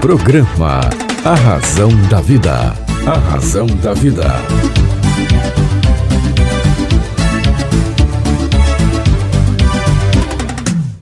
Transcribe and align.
Programa 0.00 0.80
A 1.24 1.34
Razão 1.34 1.88
da 2.08 2.20
Vida. 2.20 2.74
A 3.06 3.18
Razão 3.18 3.66
da 3.66 3.94
Vida. 3.94 4.24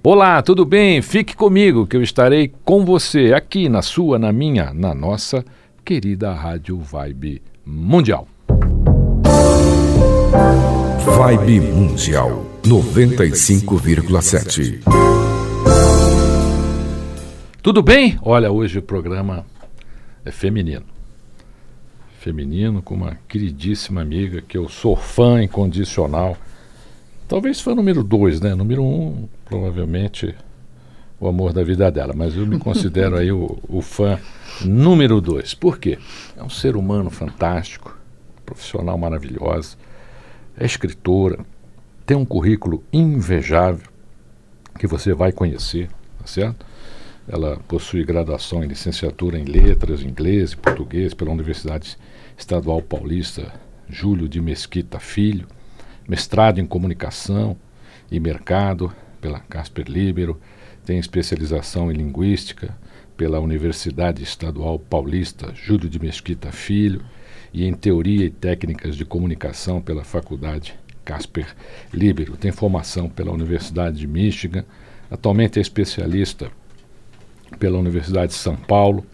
Olá, 0.03 0.41
tudo 0.43 0.65
bem? 0.65 1.03
Fique 1.03 1.37
comigo 1.37 1.87
que 1.87 1.97
eu 1.97 2.03
estarei 2.03 2.51
com 2.65 2.85
você 2.85 3.33
aqui 3.35 3.69
na 3.69 3.83
sua, 3.83 4.19
na 4.19 4.33
minha, 4.33 4.73
na 4.73 4.95
nossa 4.95 5.45
querida 5.85 6.33
Rádio 6.33 6.79
Vibe 6.79 7.43
Mundial. 7.67 8.27
Vibe 11.05 11.61
Mundial 11.61 12.47
95,7. 12.63 15.24
Tudo 17.65 17.83
bem? 17.83 18.19
Olha, 18.21 18.53
hoje 18.53 18.79
o 18.79 18.83
programa 18.83 19.47
é 20.23 20.31
feminino. 20.31 20.85
Feminino 22.19 22.83
com 22.83 22.95
uma 22.95 23.17
queridíssima 23.27 24.03
amiga 24.03 24.43
que 24.43 24.59
eu 24.59 24.69
sou 24.69 24.95
fã 24.95 25.43
incondicional. 25.43 26.37
Talvez 27.27 27.63
fã 27.63 27.75
número 27.75 28.05
dois, 28.05 28.39
né? 28.39 28.55
Número 28.55 28.85
um, 28.85 29.27
provavelmente, 29.47 30.35
o 31.19 31.27
amor 31.27 31.55
da 31.55 31.65
vida 31.65 31.91
dela. 31.91 32.13
Mas 32.15 32.37
eu 32.37 32.47
me 32.47 32.59
considero 32.59 33.17
aí 33.17 33.33
o, 33.33 33.59
o 33.67 33.81
fã 33.81 34.21
número 34.63 35.19
dois. 35.19 35.55
Por 35.55 35.79
quê? 35.79 35.99
É 36.37 36.43
um 36.43 36.51
ser 36.51 36.77
humano 36.77 37.09
fantástico, 37.09 37.99
profissional 38.45 38.99
maravilhosa, 38.99 39.79
é 40.55 40.67
escritora, 40.67 41.39
tem 42.05 42.15
um 42.15 42.27
currículo 42.27 42.85
invejável 42.93 43.89
que 44.79 44.87
você 44.87 45.15
vai 45.15 45.33
conhecer, 45.33 45.89
tá 46.19 46.27
certo? 46.27 46.74
Ela 47.27 47.59
possui 47.67 48.05
graduação 48.05 48.63
em 48.63 48.67
licenciatura 48.67 49.39
em 49.39 49.45
letras, 49.45 50.03
inglês 50.03 50.53
e 50.53 50.57
português 50.57 51.15
pela 51.15 51.31
Universidade 51.31 51.97
Estadual 52.37 52.83
Paulista 52.83 53.53
Júlio 53.89 54.29
de 54.29 54.41
Mesquita 54.41 54.99
Filho, 54.99 55.47
mestrado 56.07 56.61
em 56.61 56.67
comunicação 56.67 57.57
e 58.11 58.21
mercado 58.21 58.93
pela 59.21 59.41
Casper 59.41 59.87
Libero, 59.89 60.39
tem 60.85 60.99
especialização 60.99 61.91
em 61.91 61.95
linguística 61.95 62.77
pela 63.17 63.41
Universidade 63.41 64.23
Estadual 64.23 64.79
Paulista 64.79 65.53
Júlio 65.55 65.89
de 65.89 65.99
Mesquita 65.99 66.53
Filho 66.53 67.03
e 67.53 67.65
em 67.65 67.73
teoria 67.73 68.27
e 68.27 68.31
técnicas 68.31 68.97
de 68.97 69.05
comunicação 69.05 69.81
pela 69.81 70.05
Faculdade 70.05 70.75
Casper 71.05 71.47
Libero. 71.93 72.37
Tem 72.37 72.53
formação 72.53 73.09
pela 73.09 73.33
Universidade 73.33 73.99
de 73.99 74.07
Michigan, 74.07 74.65
atualmente 75.11 75.59
é 75.59 75.63
especialista 75.63 76.51
pela 77.55 77.79
Universidade 77.79 78.33
de 78.33 78.39
São 78.39 78.57
Paulo 78.57 79.05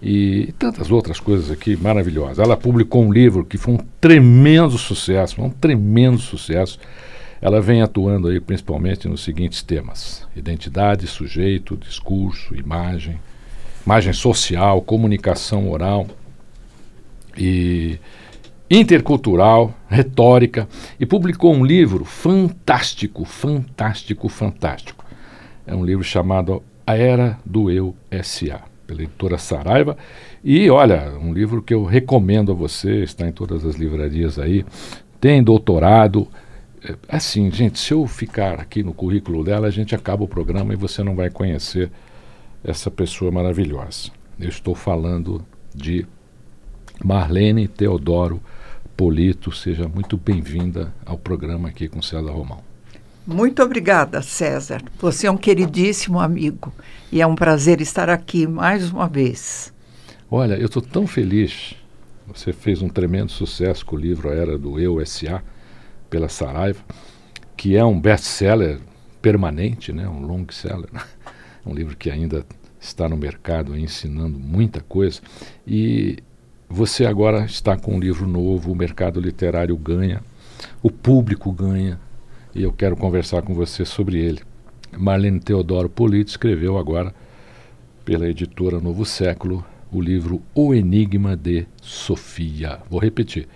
e 0.00 0.54
tantas 0.58 0.90
outras 0.90 1.18
coisas 1.18 1.50
aqui 1.50 1.76
maravilhosas. 1.76 2.38
Ela 2.38 2.56
publicou 2.56 3.04
um 3.04 3.12
livro 3.12 3.44
que 3.44 3.58
foi 3.58 3.74
um 3.74 3.78
tremendo 4.00 4.78
sucesso, 4.78 5.42
um 5.42 5.50
tremendo 5.50 6.18
sucesso. 6.18 6.78
Ela 7.40 7.60
vem 7.60 7.82
atuando 7.82 8.28
aí 8.28 8.40
principalmente 8.40 9.08
nos 9.08 9.22
seguintes 9.22 9.62
temas: 9.62 10.26
identidade, 10.36 11.06
sujeito, 11.06 11.76
discurso, 11.76 12.54
imagem, 12.54 13.18
imagem 13.84 14.12
social, 14.12 14.82
comunicação 14.82 15.70
oral 15.70 16.06
e 17.36 17.98
intercultural, 18.70 19.72
retórica, 19.88 20.68
e 21.00 21.06
publicou 21.06 21.54
um 21.54 21.64
livro 21.64 22.04
fantástico, 22.04 23.24
fantástico, 23.24 24.28
fantástico. 24.28 25.04
É 25.66 25.74
um 25.74 25.84
livro 25.84 26.04
chamado 26.04 26.62
A 26.88 26.96
Era 26.96 27.38
do 27.44 27.70
Eu 27.70 27.94
S.A., 28.10 28.62
pela 28.86 29.02
editora 29.02 29.36
Saraiva. 29.36 29.94
E 30.42 30.70
olha, 30.70 31.18
um 31.20 31.34
livro 31.34 31.60
que 31.60 31.74
eu 31.74 31.84
recomendo 31.84 32.50
a 32.50 32.54
você, 32.54 33.02
está 33.02 33.28
em 33.28 33.32
todas 33.32 33.62
as 33.66 33.74
livrarias 33.74 34.38
aí. 34.38 34.64
Tem 35.20 35.42
doutorado. 35.42 36.26
É, 36.82 36.94
assim, 37.06 37.50
gente, 37.50 37.78
se 37.78 37.92
eu 37.92 38.06
ficar 38.06 38.58
aqui 38.58 38.82
no 38.82 38.94
currículo 38.94 39.44
dela, 39.44 39.66
a 39.66 39.70
gente 39.70 39.94
acaba 39.94 40.24
o 40.24 40.28
programa 40.28 40.72
e 40.72 40.76
você 40.76 41.02
não 41.02 41.14
vai 41.14 41.28
conhecer 41.28 41.90
essa 42.64 42.90
pessoa 42.90 43.30
maravilhosa. 43.30 44.10
Eu 44.40 44.48
estou 44.48 44.74
falando 44.74 45.44
de 45.74 46.06
Marlene 47.04 47.68
Teodoro 47.68 48.40
Polito, 48.96 49.52
seja 49.52 49.86
muito 49.86 50.16
bem-vinda 50.16 50.90
ao 51.04 51.18
programa 51.18 51.68
aqui 51.68 51.86
com 51.86 52.00
César 52.00 52.30
Romão. 52.30 52.67
Muito 53.30 53.62
obrigada, 53.62 54.22
César. 54.22 54.80
Você 54.98 55.26
é 55.26 55.30
um 55.30 55.36
queridíssimo 55.36 56.18
amigo 56.18 56.72
e 57.12 57.20
é 57.20 57.26
um 57.26 57.34
prazer 57.34 57.78
estar 57.78 58.08
aqui 58.08 58.46
mais 58.46 58.90
uma 58.90 59.06
vez. 59.06 59.70
Olha, 60.30 60.54
eu 60.54 60.64
estou 60.64 60.80
tão 60.80 61.06
feliz. 61.06 61.74
Você 62.26 62.54
fez 62.54 62.80
um 62.80 62.88
tremendo 62.88 63.30
sucesso 63.30 63.84
com 63.84 63.96
o 63.96 63.98
livro 63.98 64.30
A 64.30 64.32
Era 64.32 64.56
do 64.56 64.80
Eu 64.80 64.98
S.A. 64.98 65.42
pela 66.08 66.30
Saraiva, 66.30 66.82
que 67.54 67.76
é 67.76 67.84
um 67.84 68.00
best-seller 68.00 68.80
permanente, 69.20 69.92
né? 69.92 70.08
um 70.08 70.22
long-seller. 70.22 70.88
um 71.66 71.74
livro 71.74 71.98
que 71.98 72.10
ainda 72.10 72.46
está 72.80 73.10
no 73.10 73.16
mercado 73.18 73.76
ensinando 73.76 74.38
muita 74.38 74.80
coisa. 74.80 75.20
E 75.66 76.16
você 76.66 77.04
agora 77.04 77.44
está 77.44 77.76
com 77.76 77.96
um 77.96 78.00
livro 78.00 78.26
novo, 78.26 78.72
o 78.72 78.74
mercado 78.74 79.20
literário 79.20 79.76
ganha, 79.76 80.22
o 80.82 80.90
público 80.90 81.52
ganha, 81.52 82.00
e 82.58 82.64
eu 82.64 82.72
quero 82.72 82.96
conversar 82.96 83.42
com 83.42 83.54
você 83.54 83.84
sobre 83.84 84.18
ele. 84.18 84.42
Marlene 84.98 85.38
Teodoro 85.38 85.88
Polito 85.88 86.30
escreveu 86.30 86.76
agora, 86.76 87.14
pela 88.04 88.28
editora 88.28 88.80
Novo 88.80 89.04
Século, 89.04 89.64
o 89.92 90.00
livro 90.00 90.42
O 90.52 90.74
Enigma 90.74 91.36
de 91.36 91.68
Sofia. 91.80 92.80
Vou 92.90 92.98
repetir. 92.98 93.46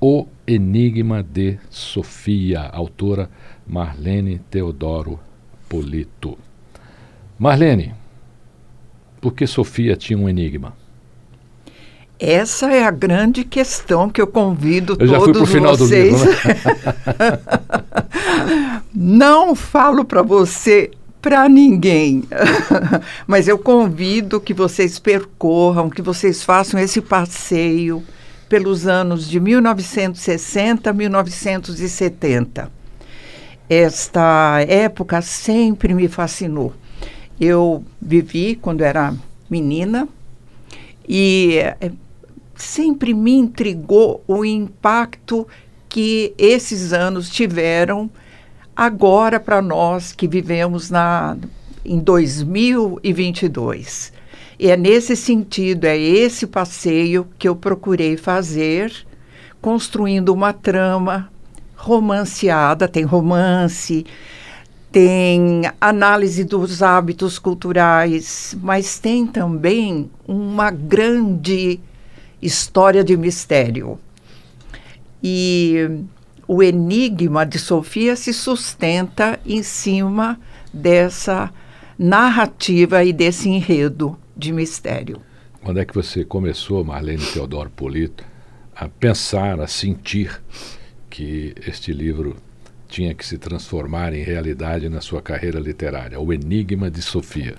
O 0.00 0.28
Enigma 0.46 1.20
de 1.20 1.58
Sofia, 1.68 2.60
autora 2.60 3.28
Marlene 3.66 4.38
Teodoro 4.48 5.18
Polito. 5.68 6.38
Marlene, 7.36 7.92
por 9.20 9.34
que 9.34 9.48
Sofia 9.48 9.96
tinha 9.96 10.16
um 10.16 10.28
enigma? 10.28 10.76
Essa 12.18 12.72
é 12.72 12.84
a 12.84 12.90
grande 12.90 13.44
questão 13.44 14.08
que 14.08 14.20
eu 14.20 14.26
convido 14.26 14.96
eu 14.98 15.08
todos 15.08 15.50
vocês. 15.50 16.12
Livro, 16.12 16.30
né? 16.30 17.40
Não 18.94 19.54
falo 19.54 20.04
para 20.04 20.22
você 20.22 20.90
para 21.20 21.48
ninguém, 21.48 22.22
mas 23.26 23.48
eu 23.48 23.58
convido 23.58 24.40
que 24.40 24.52
vocês 24.52 24.98
percorram, 24.98 25.88
que 25.88 26.02
vocês 26.02 26.44
façam 26.44 26.78
esse 26.78 27.00
passeio 27.00 28.04
pelos 28.48 28.86
anos 28.86 29.28
de 29.28 29.40
1960 29.40 30.90
a 30.90 30.92
1970. 30.92 32.70
Esta 33.68 34.64
época 34.68 35.22
sempre 35.22 35.94
me 35.94 36.08
fascinou. 36.08 36.74
Eu 37.40 37.82
vivi 38.00 38.54
quando 38.54 38.82
era 38.82 39.14
menina 39.50 40.06
e 41.08 41.58
é, 41.58 41.90
sempre 42.54 43.14
me 43.14 43.32
intrigou 43.32 44.22
o 44.26 44.44
impacto 44.44 45.46
que 45.88 46.34
esses 46.36 46.92
anos 46.92 47.30
tiveram 47.30 48.10
agora 48.74 49.38
para 49.38 49.62
nós 49.62 50.12
que 50.12 50.26
vivemos 50.26 50.90
na, 50.90 51.36
em 51.84 51.98
2022. 51.98 54.12
E 54.58 54.70
é 54.70 54.76
nesse 54.76 55.14
sentido, 55.16 55.84
é 55.84 55.96
esse 55.96 56.46
passeio 56.46 57.26
que 57.38 57.48
eu 57.48 57.56
procurei 57.56 58.16
fazer, 58.16 58.92
construindo 59.60 60.30
uma 60.30 60.52
trama 60.52 61.30
romanceada, 61.76 62.88
tem 62.88 63.04
romance, 63.04 64.06
tem 64.90 65.62
análise 65.80 66.44
dos 66.44 66.82
hábitos 66.82 67.38
culturais, 67.38 68.56
mas 68.62 68.98
tem 68.98 69.26
também 69.26 70.10
uma 70.26 70.70
grande 70.70 71.80
história 72.44 73.02
de 73.02 73.16
mistério. 73.16 73.98
E 75.22 76.04
o 76.46 76.62
enigma 76.62 77.46
de 77.46 77.58
Sofia 77.58 78.14
se 78.14 78.34
sustenta 78.34 79.40
em 79.46 79.62
cima 79.62 80.38
dessa 80.72 81.50
narrativa 81.98 83.02
e 83.02 83.12
desse 83.12 83.48
enredo 83.48 84.18
de 84.36 84.52
mistério. 84.52 85.20
Quando 85.62 85.80
é 85.80 85.84
que 85.84 85.94
você 85.94 86.24
começou, 86.24 86.84
Marlene 86.84 87.24
Teodoro 87.32 87.70
Polito, 87.70 88.22
a 88.76 88.88
pensar, 88.88 89.58
a 89.60 89.66
sentir 89.66 90.42
que 91.08 91.54
este 91.66 91.92
livro 91.92 92.36
tinha 92.88 93.14
que 93.14 93.24
se 93.24 93.38
transformar 93.38 94.12
em 94.12 94.22
realidade 94.22 94.88
na 94.90 95.00
sua 95.00 95.22
carreira 95.22 95.58
literária? 95.58 96.20
O 96.20 96.32
Enigma 96.32 96.90
de 96.90 97.00
Sofia. 97.00 97.54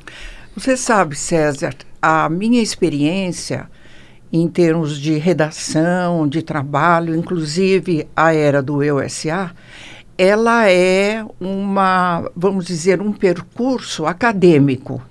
Você 0.56 0.78
sabe, 0.78 1.16
César, 1.16 1.74
a 2.00 2.30
minha 2.30 2.62
experiência 2.62 3.68
em 4.32 4.48
termos 4.48 5.00
de 5.00 5.18
redação, 5.18 6.28
de 6.28 6.42
trabalho, 6.42 7.16
inclusive 7.16 8.08
a 8.16 8.34
era 8.34 8.62
do 8.62 8.84
EUSA, 8.84 9.52
ela 10.18 10.70
é 10.70 11.26
uma, 11.40 12.30
vamos 12.36 12.66
dizer, 12.66 13.02
um 13.02 13.12
percurso 13.12 14.06
acadêmico. 14.06 15.02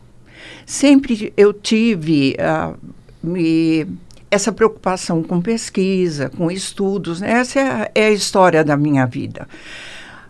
Sempre 0.64 1.32
eu 1.36 1.52
tive 1.52 2.36
uh, 2.38 2.76
me, 3.22 3.86
essa 4.30 4.50
preocupação 4.50 5.22
com 5.22 5.40
pesquisa, 5.40 6.30
com 6.30 6.50
estudos. 6.50 7.20
Né? 7.20 7.32
Essa 7.32 7.60
é 7.60 7.62
a, 7.62 7.90
é 7.94 8.06
a, 8.06 8.10
história 8.10 8.64
da 8.64 8.76
minha 8.76 9.06
vida. 9.06 9.46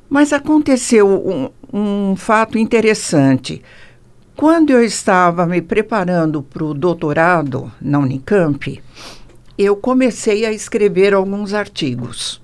Mas 0.09 0.33
aconteceu 0.33 1.09
um, 1.09 1.51
um 1.73 2.17
fato 2.17 2.59
interessante. 2.59 3.63
Quando 4.37 4.71
eu 4.71 4.83
estava 4.83 5.47
me 5.47 5.63
preparando 5.63 6.43
para 6.43 6.65
o 6.65 6.75
doutorado 6.75 7.71
na 7.81 8.01
Unicamp, 8.01 8.83
eu 9.57 9.77
comecei 9.77 10.45
a 10.45 10.53
escrever 10.53 11.15
alguns 11.15 11.55
artigos 11.55 12.43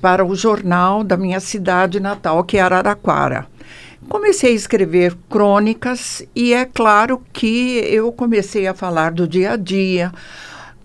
para 0.00 0.24
o 0.24 0.34
jornal 0.34 1.04
da 1.04 1.14
minha 1.14 1.38
cidade 1.38 2.00
natal, 2.00 2.42
que 2.42 2.56
é 2.56 2.62
Araraquara. 2.62 3.46
Comecei 4.08 4.52
a 4.52 4.54
escrever 4.54 5.14
crônicas 5.28 6.26
e 6.34 6.54
é 6.54 6.64
claro 6.64 7.22
que 7.34 7.80
eu 7.84 8.10
comecei 8.12 8.66
a 8.66 8.72
falar 8.72 9.12
do 9.12 9.28
dia 9.28 9.52
a 9.52 9.56
dia. 9.56 10.12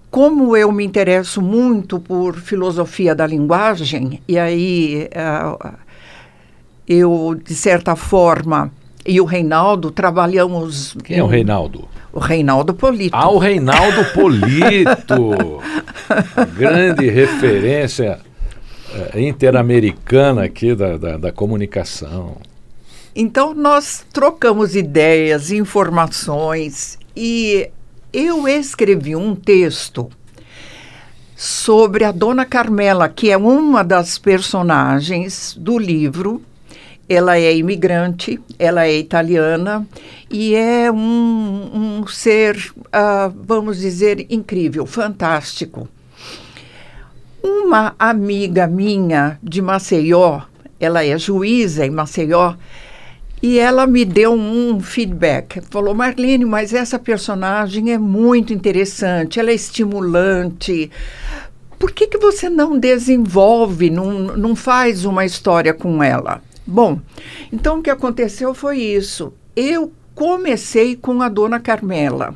Como 0.10 0.58
eu 0.58 0.70
me 0.70 0.84
interesso 0.84 1.42
muito 1.42 1.98
por 1.98 2.36
filosofia 2.36 3.16
da 3.16 3.26
linguagem, 3.26 4.22
e 4.28 4.38
aí 4.38 5.08
uh, 5.16 5.78
eu, 6.86 7.40
de 7.42 7.56
certa 7.56 7.96
forma, 7.96 8.70
e 9.06 9.20
o 9.20 9.26
Reinaldo 9.26 9.92
trabalhamos. 9.92 10.96
Quem 11.04 11.18
é 11.18 11.24
o 11.24 11.28
Reinaldo? 11.28 11.88
O 12.14 12.20
Reinaldo 12.20 12.74
Polito. 12.74 13.16
Ah, 13.16 13.30
o 13.30 13.38
Reinaldo 13.38 14.06
Polito! 14.14 15.62
grande 16.56 17.10
referência 17.10 18.20
uh, 18.94 19.20
interamericana 19.20 20.44
aqui 20.44 20.76
da, 20.76 20.98
da, 20.98 21.18
da 21.18 21.32
comunicação. 21.32 22.38
Então, 23.16 23.54
nós 23.54 24.06
trocamos 24.12 24.76
ideias, 24.76 25.52
informações 25.52 26.98
e 27.16 27.70
eu 28.14 28.48
escrevi 28.48 29.16
um 29.16 29.36
texto 29.36 30.10
sobre 31.36 32.04
a 32.04 32.12
Dona 32.12 32.46
Carmela, 32.46 33.10
que 33.10 33.32
é 33.32 33.38
uma 33.38 33.84
das 33.84 34.18
personagens 34.18 35.56
do 35.60 35.78
livro. 35.78 36.42
Ela 37.14 37.38
é 37.38 37.54
imigrante, 37.54 38.40
ela 38.58 38.86
é 38.86 38.98
italiana 38.98 39.86
e 40.30 40.56
é 40.56 40.90
um, 40.90 42.00
um 42.00 42.08
ser, 42.08 42.56
uh, 42.78 43.36
vamos 43.44 43.80
dizer, 43.80 44.26
incrível, 44.30 44.86
fantástico. 44.86 45.90
Uma 47.44 47.94
amiga 48.00 48.66
minha 48.66 49.38
de 49.44 49.62
Maceió, 49.62 50.44
ela 50.80 51.04
é 51.04 51.18
juíza 51.18 51.86
em 51.86 51.90
Maceió, 51.90 52.54
e 53.44 53.60
ela 53.60 53.86
me 53.86 54.06
deu 54.06 54.32
um 54.32 54.80
feedback. 54.80 55.60
Falou, 55.70 55.94
Marlene, 55.94 56.46
mas 56.46 56.74
essa 56.74 56.98
personagem 56.98 57.92
é 57.92 57.98
muito 57.98 58.54
interessante, 58.54 59.38
ela 59.38 59.52
é 59.52 59.56
estimulante. 59.56 60.90
Por 61.78 61.92
que, 61.92 62.08
que 62.08 62.18
você 62.18 62.50
não 62.50 62.80
desenvolve, 62.80 63.90
não, 63.90 64.14
não 64.38 64.56
faz 64.56 65.04
uma 65.04 65.26
história 65.26 65.74
com 65.74 66.02
ela? 66.02 66.42
Bom, 66.66 67.00
então 67.52 67.80
o 67.80 67.82
que 67.82 67.90
aconteceu 67.90 68.54
foi 68.54 68.80
isso. 68.80 69.34
Eu 69.56 69.92
comecei 70.14 70.96
com 70.96 71.22
a 71.22 71.30
dona 71.30 71.60
Carmela. 71.60 72.36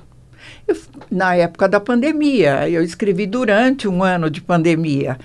Eu, 0.67 0.75
na 1.11 1.35
época 1.35 1.67
da 1.67 1.79
pandemia, 1.79 2.69
eu 2.69 2.83
escrevi 2.83 3.25
durante 3.25 3.87
um 3.87 4.03
ano 4.03 4.29
de 4.29 4.41
pandemia. 4.41 5.17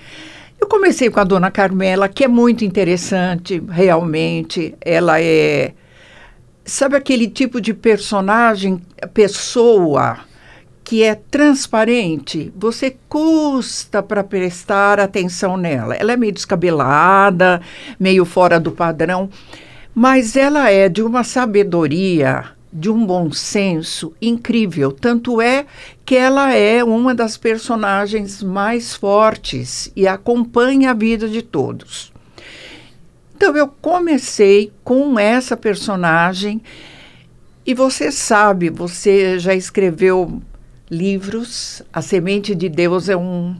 Eu 0.60 0.66
comecei 0.66 1.08
com 1.08 1.18
a 1.18 1.24
dona 1.24 1.50
Carmela, 1.50 2.08
que 2.08 2.24
é 2.24 2.28
muito 2.28 2.64
interessante, 2.64 3.62
realmente. 3.70 4.74
Ela 4.80 5.20
é. 5.20 5.72
Sabe 6.64 6.96
aquele 6.96 7.26
tipo 7.26 7.60
de 7.60 7.72
personagem, 7.72 8.80
pessoa, 9.14 10.18
que 10.90 11.04
é 11.04 11.14
transparente? 11.14 12.52
Você 12.56 12.96
custa 13.08 14.02
para 14.02 14.24
prestar 14.24 14.98
atenção 14.98 15.56
nela. 15.56 15.94
Ela 15.94 16.14
é 16.14 16.16
meio 16.16 16.32
descabelada, 16.32 17.60
meio 17.96 18.24
fora 18.24 18.58
do 18.58 18.72
padrão, 18.72 19.30
mas 19.94 20.34
ela 20.34 20.68
é 20.68 20.88
de 20.88 21.00
uma 21.00 21.22
sabedoria 21.22 22.46
de 22.72 22.90
um 22.90 23.06
bom 23.06 23.30
senso 23.30 24.12
incrível. 24.20 24.90
Tanto 24.90 25.40
é 25.40 25.64
que 26.04 26.16
ela 26.16 26.52
é 26.52 26.82
uma 26.82 27.14
das 27.14 27.36
personagens 27.36 28.42
mais 28.42 28.92
fortes 28.92 29.92
e 29.94 30.08
acompanha 30.08 30.90
a 30.90 30.94
vida 30.94 31.28
de 31.28 31.40
todos. 31.40 32.12
Então 33.36 33.56
eu 33.56 33.68
comecei 33.68 34.72
com 34.82 35.16
essa 35.20 35.56
personagem 35.56 36.60
e 37.64 37.74
você 37.74 38.10
sabe, 38.10 38.70
você 38.70 39.38
já 39.38 39.54
escreveu 39.54 40.42
livros, 40.90 41.82
A 41.92 42.02
Semente 42.02 42.54
de 42.54 42.68
Deus 42.68 43.08
é 43.08 43.16
um 43.16 43.56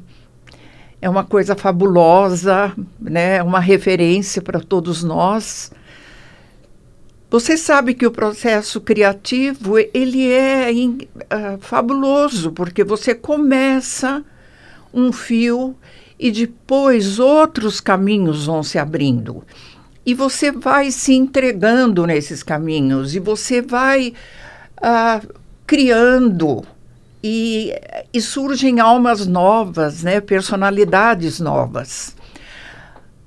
é 1.02 1.08
uma 1.08 1.24
coisa 1.24 1.56
fabulosa, 1.56 2.74
né? 3.00 3.36
É 3.36 3.42
uma 3.42 3.60
referência 3.60 4.42
para 4.42 4.60
todos 4.60 5.02
nós. 5.02 5.72
Você 7.30 7.56
sabe 7.56 7.94
que 7.94 8.06
o 8.06 8.10
processo 8.10 8.80
criativo 8.80 9.78
ele 9.94 10.30
é 10.30 10.70
uh, 10.70 11.58
fabuloso 11.60 12.52
porque 12.52 12.84
você 12.84 13.14
começa 13.14 14.22
um 14.92 15.12
fio 15.12 15.76
e 16.18 16.30
depois 16.30 17.18
outros 17.18 17.80
caminhos 17.80 18.46
vão 18.46 18.62
se 18.62 18.78
abrindo 18.78 19.44
e 20.04 20.12
você 20.12 20.50
vai 20.50 20.90
se 20.90 21.14
entregando 21.14 22.04
nesses 22.04 22.42
caminhos 22.42 23.14
e 23.14 23.20
você 23.20 23.62
vai 23.62 24.12
uh, 24.78 25.34
criando 25.66 26.64
e, 27.22 27.74
e 28.12 28.20
surgem 28.20 28.80
almas 28.80 29.26
novas, 29.26 30.02
né, 30.02 30.20
personalidades 30.20 31.40
novas. 31.40 32.16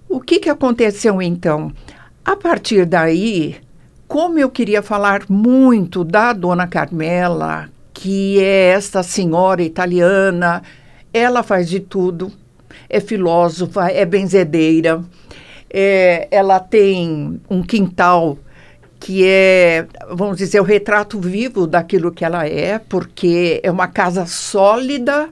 O 0.10 0.20
que, 0.20 0.40
que 0.40 0.50
aconteceu 0.50 1.22
então? 1.22 1.72
A 2.24 2.36
partir 2.36 2.86
daí, 2.86 3.58
como 4.08 4.38
eu 4.38 4.50
queria 4.50 4.82
falar 4.82 5.24
muito 5.30 6.04
da 6.04 6.34
Dona 6.34 6.68
Carmela, 6.68 7.70
que 7.94 8.40
é 8.40 8.70
esta 8.70 9.04
senhora 9.04 9.62
italiana, 9.62 10.62
ela 11.14 11.44
faz 11.44 11.70
de 11.70 11.80
tudo, 11.80 12.32
é 12.90 13.00
filósofa, 13.00 13.88
é 13.88 14.06
benzedeira, 14.06 15.04
é, 15.70 16.28
ela 16.32 16.60
tem 16.60 17.42
um 17.50 17.62
quintal 17.62 18.38
que 19.04 19.28
é, 19.28 19.86
vamos 20.12 20.38
dizer, 20.38 20.62
o 20.62 20.64
retrato 20.64 21.20
vivo 21.20 21.68
daquilo 21.68 22.10
que 22.10 22.24
ela 22.24 22.48
é, 22.48 22.80
porque 22.80 23.60
é 23.62 23.70
uma 23.70 23.86
casa 23.86 24.26
sólida, 24.26 25.28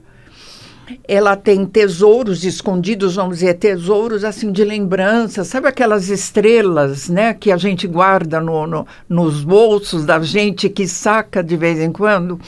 ela 1.08 1.38
tem 1.38 1.66
tesouros 1.66 2.44
escondidos, 2.44 3.16
vamos 3.16 3.38
dizer, 3.38 3.54
tesouros 3.54 4.26
assim 4.26 4.52
de 4.52 4.66
lembrança, 4.66 5.46
sabe 5.46 5.70
aquelas 5.70 6.10
estrelas, 6.10 7.08
né, 7.08 7.34
que 7.34 7.50
a 7.50 7.56
gente 7.56 7.88
guarda 7.88 8.42
no, 8.42 8.68
no, 8.68 8.86
nos 9.08 9.42
bolsos 9.42 10.06
da 10.06 10.20
gente 10.20 10.68
que 10.68 10.86
saca 10.86 11.42
de 11.42 11.56
vez 11.56 11.80
em 11.80 11.94
quando. 11.94 12.42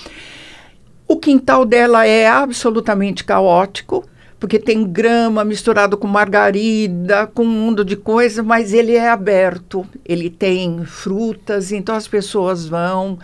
O 1.07 1.15
quintal 1.15 1.63
dela 1.63 2.05
é 2.05 2.27
absolutamente 2.27 3.23
caótico, 3.23 4.03
porque 4.43 4.59
tem 4.59 4.83
grama 4.83 5.45
misturado 5.45 5.95
com 5.95 6.05
margarida, 6.05 7.25
com 7.27 7.43
um 7.43 7.47
mundo 7.47 7.85
de 7.85 7.95
coisas, 7.95 8.45
mas 8.45 8.73
ele 8.73 8.93
é 8.93 9.07
aberto, 9.07 9.85
ele 10.03 10.29
tem 10.29 10.83
frutas, 10.83 11.71
então 11.71 11.95
as 11.95 12.09
pessoas 12.09 12.67
vão 12.67 13.17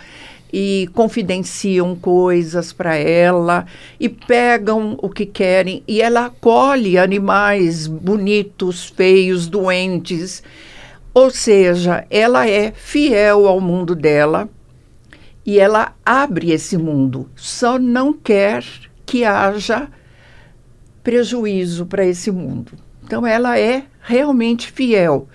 e 0.51 0.89
confidenciam 0.93 1.93
coisas 1.93 2.71
para 2.71 2.95
ela 2.95 3.65
e 3.99 4.07
pegam 4.07 4.97
o 5.01 5.09
que 5.09 5.25
querem. 5.25 5.83
E 5.85 6.01
ela 6.01 6.27
acolhe 6.27 6.97
animais 6.97 7.85
bonitos, 7.85 8.85
feios, 8.85 9.45
doentes. 9.45 10.41
Ou 11.13 11.29
seja, 11.29 12.05
ela 12.09 12.47
é 12.47 12.71
fiel 12.71 13.45
ao 13.45 13.59
mundo 13.59 13.93
dela 13.93 14.47
e 15.45 15.59
ela 15.59 15.93
abre 16.05 16.53
esse 16.53 16.77
mundo, 16.77 17.29
só 17.35 17.77
não 17.77 18.13
quer 18.13 18.63
que 19.05 19.25
haja 19.25 19.89
prejuízo 21.03 21.85
para 21.85 22.05
esse 22.05 22.31
mundo. 22.31 22.73
Então 23.03 23.25
ela 23.25 23.59
é 23.59 23.85
realmente 24.01 24.71
fiel, 24.71 25.27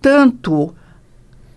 tanto 0.00 0.74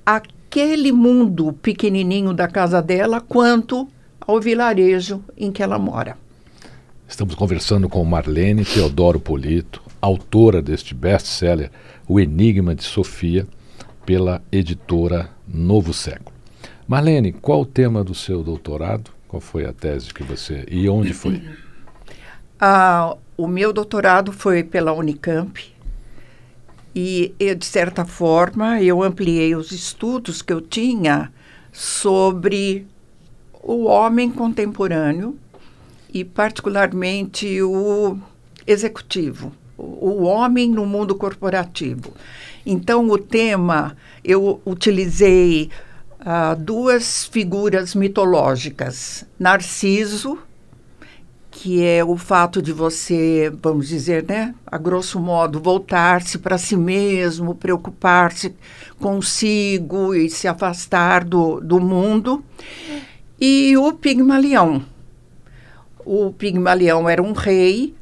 a 0.06 0.22
aquele 0.50 0.92
mundo 0.92 1.54
pequenininho 1.54 2.34
da 2.34 2.48
casa 2.48 2.82
dela 2.82 3.22
quanto 3.22 3.88
ao 4.20 4.42
vilarejo 4.42 5.24
em 5.38 5.52
que 5.52 5.62
ela 5.62 5.78
mora. 5.78 6.18
Estamos 7.08 7.36
conversando 7.36 7.88
com 7.88 8.04
Marlene 8.04 8.66
Teodoro 8.66 9.20
Polito, 9.20 9.80
autora 10.02 10.60
deste 10.60 10.96
best-seller 10.96 11.70
O 12.08 12.20
Enigma 12.20 12.74
de 12.74 12.84
Sofia, 12.84 13.48
pela 14.04 14.42
editora 14.52 15.30
Novo 15.48 15.94
Século. 15.94 16.36
Marlene, 16.88 17.32
qual 17.32 17.62
o 17.62 17.66
tema 17.66 18.04
do 18.04 18.16
seu 18.16 18.42
doutorado? 18.42 19.12
Qual 19.28 19.40
foi 19.40 19.66
a 19.66 19.74
tese 19.74 20.12
que 20.12 20.24
você 20.24 20.66
e 20.68 20.90
onde 20.90 21.14
foi? 21.14 21.44
Ah, 22.60 23.16
o 23.40 23.48
meu 23.48 23.72
doutorado 23.72 24.34
foi 24.34 24.64
pela 24.64 24.92
Unicamp, 24.92 25.74
e, 26.94 27.34
eu, 27.40 27.56
de 27.56 27.66
certa 27.66 28.04
forma, 28.04 28.82
eu 28.82 29.02
ampliei 29.02 29.56
os 29.56 29.72
estudos 29.72 30.42
que 30.42 30.52
eu 30.52 30.60
tinha 30.60 31.32
sobre 31.72 32.86
o 33.64 33.86
homem 33.86 34.30
contemporâneo 34.30 35.38
e, 36.14 36.26
particularmente, 36.26 37.62
o 37.62 38.18
executivo, 38.68 39.54
o 39.78 40.24
homem 40.24 40.70
no 40.70 40.86
mundo 40.86 41.16
corporativo. 41.16 42.14
Então, 42.66 43.10
o 43.10 43.18
tema, 43.18 43.96
eu 44.22 44.62
utilizei 44.66 45.70
uh, 46.20 46.62
duas 46.62 47.26
figuras 47.26 47.96
mitológicas: 47.96 49.24
Narciso, 49.40 50.38
que 51.62 51.84
é 51.84 52.02
o 52.06 52.16
fato 52.16 52.62
de 52.62 52.72
você, 52.72 53.52
vamos 53.62 53.90
dizer, 53.90 54.24
né, 54.24 54.56
a 54.66 54.78
grosso 54.78 55.20
modo, 55.20 55.60
voltar-se 55.60 56.38
para 56.38 56.58
si 56.58 56.78
mesmo, 56.78 57.54
preocupar-se 57.54 58.56
consigo 58.98 60.16
e 60.16 60.30
se 60.30 60.48
afastar 60.48 61.26
do, 61.26 61.60
do 61.60 61.78
mundo, 61.78 62.42
e 63.38 63.76
o 63.76 63.92
Pigmalião. 63.92 64.86
O 66.06 66.32
Pigmalião 66.32 67.10
era 67.10 67.22
um 67.22 67.34
rei, 67.34 67.94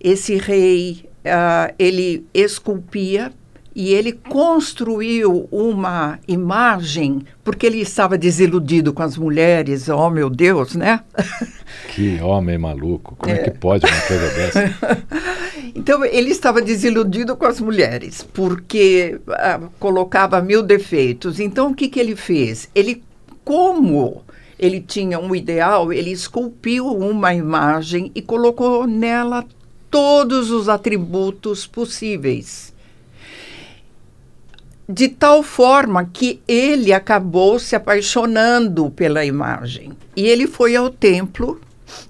esse 0.00 0.34
rei, 0.36 1.08
uh, 1.24 1.72
ele 1.78 2.26
esculpia 2.34 3.32
e 3.74 3.92
ele 3.92 4.12
construiu 4.12 5.48
uma 5.50 6.20
imagem, 6.28 7.22
porque 7.42 7.66
ele 7.66 7.80
estava 7.80 8.16
desiludido 8.16 8.92
com 8.92 9.02
as 9.02 9.16
mulheres, 9.16 9.88
oh 9.88 10.08
meu 10.08 10.30
Deus, 10.30 10.74
né? 10.74 11.00
Que 11.88 12.20
homem 12.20 12.56
maluco, 12.56 13.16
como 13.16 13.32
é, 13.32 13.38
é 13.38 13.42
que 13.44 13.50
pode 13.50 13.84
uma 13.86 14.00
coisa 14.02 14.30
dessa? 14.30 14.76
então, 15.74 16.04
ele 16.04 16.30
estava 16.30 16.60
desiludido 16.62 17.36
com 17.36 17.46
as 17.46 17.60
mulheres, 17.60 18.22
porque 18.22 19.20
ah, 19.28 19.60
colocava 19.78 20.40
mil 20.40 20.62
defeitos. 20.62 21.40
Então, 21.40 21.70
o 21.70 21.74
que, 21.74 21.88
que 21.88 21.98
ele 21.98 22.16
fez? 22.16 22.68
Ele, 22.74 23.02
como 23.44 24.22
ele 24.58 24.80
tinha 24.80 25.18
um 25.18 25.34
ideal, 25.34 25.92
ele 25.92 26.10
esculpiu 26.10 26.86
uma 26.86 27.34
imagem 27.34 28.10
e 28.14 28.22
colocou 28.22 28.86
nela 28.86 29.44
todos 29.90 30.50
os 30.50 30.68
atributos 30.68 31.66
possíveis 31.66 32.73
de 34.88 35.08
tal 35.08 35.42
forma 35.42 36.04
que 36.04 36.40
ele 36.46 36.92
acabou 36.92 37.58
se 37.58 37.74
apaixonando 37.74 38.90
pela 38.90 39.24
imagem. 39.24 39.92
E 40.14 40.26
ele 40.26 40.46
foi 40.46 40.76
ao 40.76 40.90
templo, 40.90 41.60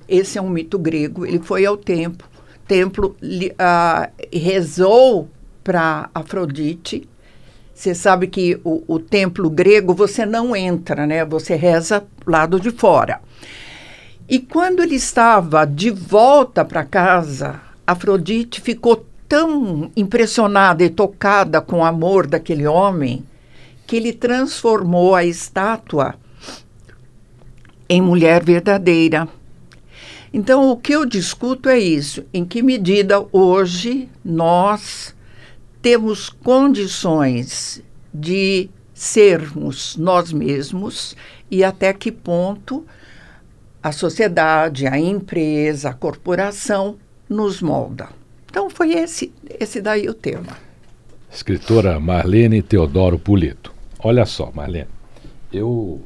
esse 0.09 0.39
é 0.39 0.43
um 0.43 0.49
mito 0.49 0.79
grego, 0.79 1.25
ele 1.25 1.39
foi 1.39 1.65
ao 1.65 1.77
templo, 1.77 2.27
templo 2.67 3.17
uh, 3.23 4.13
rezou 4.33 5.29
para 5.63 6.11
Afrodite. 6.15 7.09
Você 7.73 7.95
sabe 7.95 8.27
que 8.27 8.61
o, 8.65 8.83
o 8.87 8.99
templo 8.99 9.49
grego 9.51 9.95
você 9.95 10.25
não 10.25 10.55
entra, 10.55 11.07
né? 11.07 11.25
Você 11.25 11.57
reza 11.57 12.05
lado 12.27 12.61
de 12.61 12.71
fora. 12.71 13.21
E 14.29 14.39
quando 14.39 14.83
ele 14.83 14.95
estava 14.95 15.65
de 15.65 15.91
volta 15.91 16.65
para 16.65 16.85
casa, 16.85 17.61
Afrodite 17.87 18.61
ficou 18.61 19.05
tão 19.35 19.91
impressionada 19.97 20.85
e 20.85 20.89
tocada 20.89 21.61
com 21.61 21.79
o 21.79 21.85
amor 21.85 22.25
daquele 22.25 22.69
homem 22.69 23.25
que 23.85 23.97
ele 23.97 24.13
transformou 24.13 25.13
a 25.13 25.25
estátua 25.25 26.15
em 27.89 28.01
mulher 28.01 28.45
verdadeira. 28.45 29.27
Então, 30.33 30.71
o 30.71 30.77
que 30.77 30.93
eu 30.93 31.05
discuto 31.05 31.69
é 31.69 31.77
isso: 31.77 32.25
em 32.33 32.45
que 32.45 32.63
medida 32.63 33.27
hoje 33.33 34.09
nós 34.25 35.17
temos 35.83 36.29
condições 36.29 37.83
de 38.15 38.71
sermos 38.95 39.97
nós 39.97 40.33
mesmos 40.33 41.17
e 41.51 41.65
até 41.65 41.93
que 41.93 42.13
ponto 42.13 42.87
a 43.83 43.91
sociedade, 43.91 44.87
a 44.87 44.97
empresa, 44.97 45.89
a 45.89 45.93
corporação 45.93 46.99
nos 47.29 47.61
molda. 47.61 48.09
Então 48.55 48.71
foi 48.71 48.93
esse, 48.93 49.33
esse 49.59 49.81
daí 49.83 50.09
o 50.09 50.15
tema. 50.15 50.57
Escritora 51.29 51.99
Marlene 51.99 52.63
Teodoro 52.63 53.19
Puleto. 53.19 53.75
Olha 53.99 54.25
só, 54.25 54.53
Marlene, 54.55 54.87
eu 55.53 56.01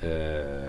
é, 0.00 0.64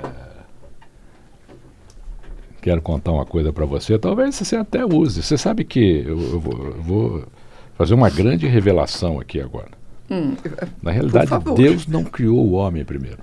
quero 2.62 2.82
contar 2.82 3.13
uma 3.13 3.25
coisa 3.25 3.53
para 3.53 3.65
você. 3.65 3.98
Talvez 3.98 4.36
você 4.36 4.58
até 4.58 4.84
use. 4.84 5.24
Você 5.24 5.38
sabe 5.38 5.63
que 5.63 6.03
eu, 6.06 6.20
eu, 6.20 6.39
vou, 6.41 6.65
eu 6.65 6.84
vou, 6.84 7.27
fazer 7.75 7.94
uma 7.94 8.10
grande 8.10 8.46
revelação 8.46 9.22
aqui 9.22 9.39
agora. 9.39 9.72
Hum, 10.12 10.36
Na 10.84 10.91
realidade, 10.91 11.32
Deus 11.56 11.88
não 11.88 12.03
criou 12.03 12.46
o 12.46 12.51
homem 12.51 12.84
primeiro. 12.84 13.20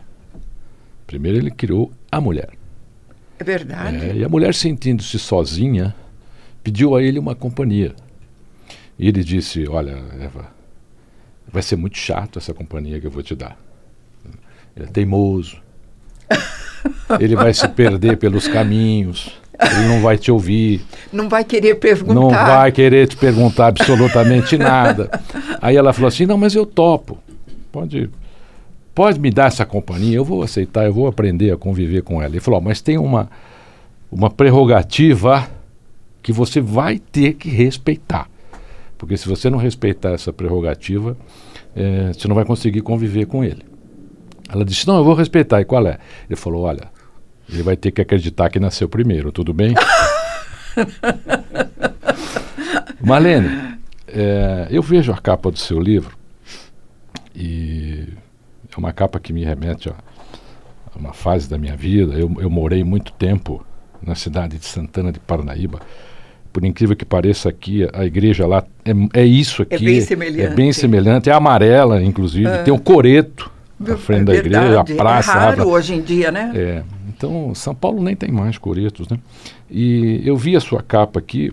Primeiro 1.07 1.37
ele 1.37 1.51
criou 1.51 1.93
a 2.11 2.23
mulher. 2.23 2.49
É 3.39 3.45
verdade. 3.45 4.03
É, 4.03 4.17
e 4.17 4.25
a 4.25 4.31
mulher 4.31 4.55
sentindo-se 4.55 5.19
sozinha, 5.19 5.95
pediu 6.67 6.97
a 6.97 7.03
ele 7.03 7.17
uma 7.17 7.37
companhia. 7.37 7.95
E 8.99 9.07
ele 9.07 9.23
disse: 9.23 9.69
Olha, 9.69 10.03
Eva, 10.21 10.49
vai 11.47 11.63
ser 11.63 11.77
muito 11.77 11.97
chato 11.97 12.41
essa 12.41 12.53
companhia 12.53 13.01
que 13.01 13.07
eu 13.07 13.11
vou 13.11 13.23
te 13.23 13.37
dar. 13.37 13.57
Ele 14.77 14.87
é 14.87 14.89
teimoso. 14.89 15.59
ele 17.21 17.37
vai 17.37 17.55
se 17.55 17.69
perder 17.69 18.17
pelos 18.17 18.49
caminhos. 18.49 19.31
Ele 19.61 19.87
não 19.87 20.03
vai 20.03 20.19
te 20.19 20.33
ouvir. 20.33 20.85
Não 21.13 21.29
vai 21.29 21.45
querer 21.45 21.77
perguntar. 21.77 22.15
Não 22.15 22.31
vai 22.31 22.73
querer 22.73 23.07
te 23.07 23.17
perguntar 23.17 23.69
absolutamente 23.69 24.59
nada. 24.59 25.09
Aí 25.63 25.77
ela 25.77 25.93
falou 25.93 26.09
assim: 26.09 26.27
Não, 26.27 26.37
mas 26.37 26.57
eu 26.57 26.67
topo. 26.67 27.17
Pode, 27.71 28.11
pode 28.93 29.21
me 29.21 29.31
dar 29.31 29.47
essa 29.47 29.65
companhia. 29.65 30.17
Eu 30.17 30.25
vou 30.25 30.43
aceitar. 30.43 30.85
Eu 30.85 30.93
vou 30.93 31.07
aprender 31.07 31.53
a 31.53 31.57
conviver 31.57 32.03
com 32.03 32.21
ela. 32.21 32.33
Ele 32.33 32.41
falou: 32.41 32.61
Mas 32.61 32.81
tem 32.81 32.99
uma, 32.99 33.31
uma 34.11 34.29
prerrogativa 34.29 35.49
que 36.27 36.33
você 36.33 36.61
vai 36.61 36.99
ter 36.99 37.35
que 37.35 37.49
respeitar. 37.49 38.29
Porque 38.99 39.17
se 39.17 39.29
você 39.29 39.49
não 39.49 39.59
respeitar 39.59 40.11
essa 40.11 40.33
prerrogativa, 40.33 41.17
é, 41.73 42.13
você 42.13 42.27
não 42.27 42.35
vai 42.35 42.45
conseguir 42.45 42.81
conviver 42.81 43.27
com 43.27 43.45
ele. 43.45 43.63
Ela 44.49 44.65
disse: 44.65 44.89
Não, 44.89 44.97
eu 44.97 45.05
vou 45.05 45.15
respeitar. 45.15 45.61
E 45.61 45.65
qual 45.65 45.87
é? 45.87 46.01
Ele 46.29 46.35
falou: 46.35 46.65
Olha, 46.65 46.91
ele 47.49 47.63
vai 47.63 47.77
ter 47.77 47.93
que 47.93 48.01
acreditar 48.01 48.51
que 48.51 48.59
nasceu 48.59 48.89
primeiro, 48.89 49.31
tudo 49.31 49.55
bem? 49.55 49.73
Marlene, 53.01 53.79
é, 54.09 54.67
eu 54.69 54.83
vejo 54.83 55.13
a 55.13 55.19
capa 55.19 55.49
do 55.49 55.61
seu 55.61 55.79
livro 55.79 56.19
e 57.37 58.05
é 58.69 58.77
uma 58.77 58.93
capa 58.93 59.21
que 59.21 59.33
me 59.33 59.45
remete 59.45 59.91
a, 59.91 59.95
uma 60.97 61.13
fase 61.13 61.49
da 61.49 61.57
minha 61.57 61.77
vida. 61.77 62.15
Eu, 62.15 62.35
eu 62.41 62.51
morei 62.51 62.83
muito 62.83 63.13
tempo 63.13 63.65
na 64.03 64.17
cidade 64.17 64.59
de 64.59 64.67
Santana 64.67 65.13
de 65.13 65.21
Parnaíba 65.21 65.81
por 66.57 66.65
incrível 66.65 66.97
que 66.97 67.05
pareça 67.05 67.51
aqui, 67.51 67.87
a 67.93 68.07
igreja 68.07 68.47
lá 68.47 68.65
é, 68.83 69.21
é 69.21 69.27
isso 69.27 69.61
aqui. 69.61 69.75
É 69.75 69.79
bem 69.79 70.01
semelhante. 70.01 70.41
É 70.41 70.55
bem 70.55 70.73
semelhante, 70.73 71.29
é 71.29 71.33
amarela, 71.35 72.03
inclusive, 72.03 72.47
ah. 72.47 72.63
tem 72.63 72.73
um 72.73 72.79
coreto 72.79 73.53
na 73.79 73.99
frente 73.99 74.23
é 74.23 74.25
da 74.25 74.35
igreja, 74.37 74.81
a 74.81 74.85
praça. 74.85 75.33
É 75.33 75.35
raro 75.35 75.69
hoje 75.69 75.93
em 75.93 76.01
dia, 76.01 76.33
né? 76.33 76.51
É. 76.55 76.83
Então, 77.15 77.55
São 77.55 77.75
Paulo 77.75 78.03
nem 78.03 78.17
tem 78.17 78.33
mais 78.33 78.57
coretos, 78.57 79.07
né? 79.07 79.19
E 79.71 80.23
eu 80.25 80.35
vi 80.35 80.57
a 80.57 80.61
sua 80.61 80.83
capa 80.83 81.19
aqui 81.19 81.53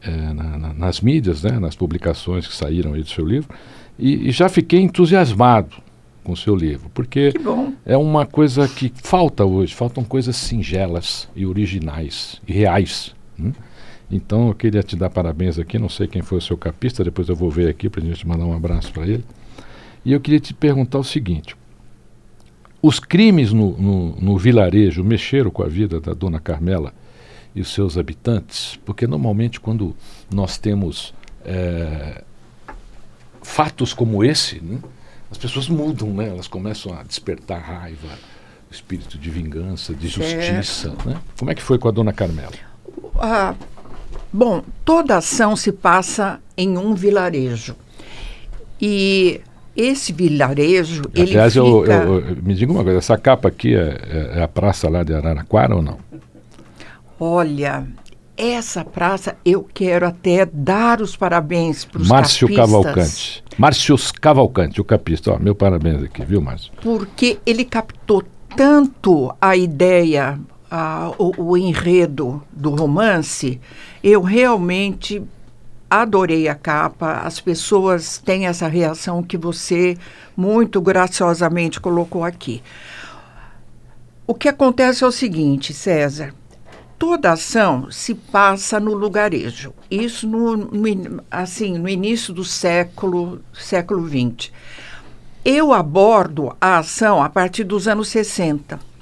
é, 0.00 0.10
na, 0.32 0.56
na, 0.56 0.72
nas 0.72 1.02
mídias, 1.02 1.42
né? 1.42 1.58
Nas 1.58 1.76
publicações 1.76 2.46
que 2.46 2.56
saíram 2.56 2.94
aí 2.94 3.02
do 3.02 3.10
seu 3.10 3.26
livro, 3.26 3.54
e, 3.98 4.30
e 4.30 4.32
já 4.32 4.48
fiquei 4.48 4.80
entusiasmado 4.80 5.76
com 6.22 6.32
o 6.32 6.36
seu 6.38 6.56
livro, 6.56 6.90
porque 6.94 7.34
é 7.84 7.98
uma 7.98 8.24
coisa 8.24 8.66
que 8.66 8.90
falta 8.94 9.44
hoje, 9.44 9.74
faltam 9.74 10.02
coisas 10.02 10.34
singelas 10.36 11.28
e 11.36 11.44
originais 11.44 12.40
e 12.48 12.52
reais. 12.54 13.14
Né? 13.36 13.52
Então 14.10 14.48
eu 14.48 14.54
queria 14.54 14.82
te 14.82 14.96
dar 14.96 15.10
parabéns 15.10 15.58
aqui, 15.58 15.78
não 15.78 15.88
sei 15.88 16.06
quem 16.06 16.22
foi 16.22 16.38
o 16.38 16.42
seu 16.42 16.56
capista, 16.56 17.02
depois 17.02 17.28
eu 17.28 17.36
vou 17.36 17.50
ver 17.50 17.68
aqui 17.68 17.88
para 17.88 18.02
a 18.02 18.04
gente 18.04 18.26
mandar 18.26 18.44
um 18.44 18.54
abraço 18.54 18.92
para 18.92 19.06
ele. 19.06 19.24
E 20.04 20.12
eu 20.12 20.20
queria 20.20 20.40
te 20.40 20.52
perguntar 20.52 20.98
o 20.98 21.04
seguinte: 21.04 21.56
os 22.82 23.00
crimes 23.00 23.52
no, 23.52 23.76
no, 23.76 24.16
no, 24.16 24.38
vilarejo 24.38 25.02
mexeram 25.02 25.50
com 25.50 25.62
a 25.62 25.68
vida 25.68 26.00
da 26.00 26.12
dona 26.12 26.38
Carmela 26.38 26.92
e 27.54 27.60
os 27.60 27.72
seus 27.72 27.96
habitantes? 27.96 28.78
Porque 28.84 29.06
normalmente 29.06 29.58
quando 29.58 29.96
nós 30.30 30.58
temos 30.58 31.14
é, 31.44 32.22
fatos 33.42 33.94
como 33.94 34.22
esse, 34.22 34.60
né, 34.60 34.78
as 35.30 35.38
pessoas 35.38 35.68
mudam, 35.68 36.10
né? 36.10 36.28
elas 36.28 36.46
começam 36.46 36.92
a 36.94 37.02
despertar 37.02 37.60
raiva, 37.60 38.08
espírito 38.70 39.18
de 39.18 39.30
vingança, 39.30 39.94
de 39.94 40.08
justiça. 40.08 40.94
Né? 41.04 41.20
Como 41.38 41.50
é 41.50 41.54
que 41.54 41.62
foi 41.62 41.78
com 41.78 41.88
a 41.88 41.90
dona 41.90 42.12
Carmela? 42.12 42.52
Ah, 43.16 43.54
Bom, 44.36 44.64
toda 44.84 45.16
ação 45.16 45.54
se 45.54 45.70
passa 45.70 46.40
em 46.56 46.76
um 46.76 46.92
vilarejo. 46.92 47.76
E 48.82 49.40
esse 49.76 50.12
vilarejo. 50.12 51.02
Aliás, 51.16 51.54
ele 51.54 51.80
fica... 51.80 51.92
eu, 51.92 52.20
eu, 52.20 52.36
me 52.42 52.52
diga 52.52 52.72
uma 52.72 52.82
coisa: 52.82 52.98
essa 52.98 53.16
capa 53.16 53.46
aqui 53.46 53.76
é, 53.76 53.96
é, 54.10 54.38
é, 54.38 54.42
a 54.42 54.48
praça 54.48 54.90
lá 54.90 55.04
de 55.04 55.14
Araraquara 55.14 55.76
ou 55.76 55.80
não? 55.80 55.98
Olha, 57.20 57.86
essa 58.36 58.84
praça 58.84 59.36
eu 59.44 59.62
quero 59.72 60.04
até 60.04 60.44
dar 60.44 61.00
os 61.00 61.16
parabéns 61.16 61.84
para 61.84 62.02
os 62.02 62.08
Márcio 62.08 62.52
Cavalcante. 62.52 63.44
Márcio 63.56 63.96
Cavalcante, 64.20 64.80
o 64.80 64.84
capista. 64.84 65.30
Ó, 65.30 65.38
meu 65.38 65.54
parabéns 65.54 66.02
aqui, 66.02 66.24
viu, 66.24 66.40
Márcio? 66.40 66.72
Porque 66.82 67.38
ele 67.46 67.64
captou 67.64 68.24
tanto 68.56 69.32
a 69.40 69.56
ideia, 69.56 70.40
a, 70.76 71.12
o, 71.18 71.50
o 71.50 71.56
enredo 71.56 72.42
do 72.50 72.70
romance, 72.70 73.60
eu 74.02 74.20
realmente 74.20 75.22
adorei 75.88 76.48
a 76.48 76.54
capa. 76.56 77.20
As 77.24 77.38
pessoas 77.38 78.18
têm 78.18 78.48
essa 78.48 78.66
reação 78.66 79.22
que 79.22 79.36
você 79.36 79.96
muito 80.36 80.80
graciosamente 80.80 81.80
colocou 81.80 82.24
aqui. 82.24 82.60
O 84.26 84.34
que 84.34 84.48
acontece 84.48 85.04
é 85.04 85.06
o 85.06 85.12
seguinte, 85.12 85.72
César. 85.72 86.34
Toda 86.98 87.30
ação 87.30 87.88
se 87.92 88.12
passa 88.12 88.80
no 88.80 88.94
lugarejo. 88.94 89.72
Isso 89.88 90.26
no, 90.26 90.56
no 90.56 91.22
assim, 91.30 91.78
no 91.78 91.88
início 91.88 92.34
do 92.34 92.44
século 92.44 93.40
século 93.52 94.08
XX. 94.08 94.50
Eu 95.44 95.72
abordo 95.72 96.56
a 96.60 96.78
ação 96.78 97.22
a 97.22 97.28
partir 97.28 97.62
dos 97.62 97.86
anos 97.86 98.08
60. 98.08 98.93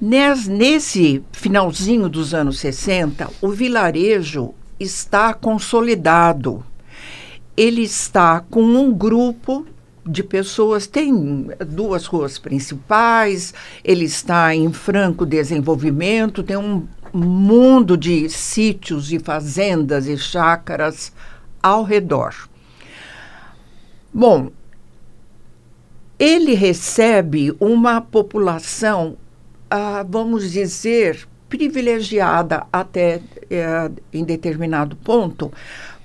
Nes, 0.00 0.48
nesse 0.48 1.22
finalzinho 1.30 2.08
dos 2.08 2.32
anos 2.32 2.58
60, 2.58 3.30
o 3.42 3.50
vilarejo 3.50 4.54
está 4.78 5.34
consolidado. 5.34 6.64
Ele 7.54 7.82
está 7.82 8.40
com 8.40 8.62
um 8.62 8.92
grupo 8.94 9.66
de 10.06 10.22
pessoas, 10.22 10.86
tem 10.86 11.48
duas 11.68 12.06
ruas 12.06 12.38
principais, 12.38 13.52
ele 13.84 14.06
está 14.06 14.54
em 14.54 14.72
franco 14.72 15.26
desenvolvimento, 15.26 16.42
tem 16.42 16.56
um 16.56 16.86
mundo 17.12 17.96
de 17.96 18.28
sítios 18.30 19.12
e 19.12 19.18
fazendas 19.18 20.06
e 20.06 20.16
chácaras 20.16 21.12
ao 21.62 21.82
redor. 21.84 22.34
Bom, 24.12 24.50
ele 26.18 26.54
recebe 26.54 27.54
uma 27.60 28.00
população, 28.00 29.16
ah, 29.70 30.04
vamos 30.08 30.50
dizer, 30.50 31.26
privilegiada 31.48 32.66
até 32.72 33.20
eh, 33.48 33.90
em 34.12 34.24
determinado 34.24 34.96
ponto, 34.96 35.52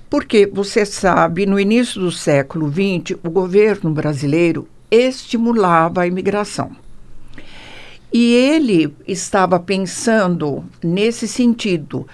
porque 0.08 0.46
você 0.46 0.86
sabe, 0.86 1.46
no 1.46 1.58
início 1.58 2.00
do 2.00 2.12
século 2.12 2.70
XX, 2.70 3.18
o 3.24 3.30
governo 3.30 3.90
brasileiro 3.90 4.68
estimulava 4.90 6.02
a 6.02 6.06
imigração. 6.06 6.70
E 8.12 8.32
ele 8.34 8.94
estava 9.06 9.58
pensando 9.58 10.64
nesse 10.82 11.26
sentido, 11.26 12.06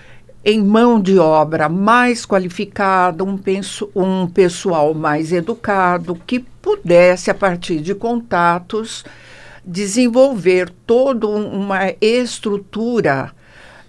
em 0.44 0.60
mão 0.60 1.00
de 1.00 1.18
obra 1.18 1.68
mais 1.68 2.26
qualificada, 2.26 3.22
um, 3.22 3.36
penso, 3.36 3.90
um 3.94 4.26
pessoal 4.26 4.94
mais 4.94 5.32
educado, 5.32 6.18
que 6.26 6.40
pudesse, 6.40 7.30
a 7.30 7.34
partir 7.34 7.80
de 7.80 7.94
contatos, 7.94 9.04
desenvolver 9.64 10.70
toda 10.86 11.26
uma 11.26 11.94
estrutura 12.00 13.32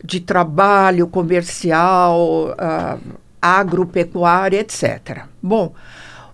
de 0.04 0.20
trabalho 0.20 1.08
comercial, 1.08 2.50
uh, 2.52 3.00
agropecuária, 3.42 4.60
etc. 4.60 5.26
Bom, 5.42 5.74